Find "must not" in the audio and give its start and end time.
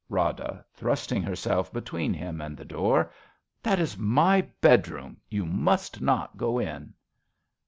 5.45-6.37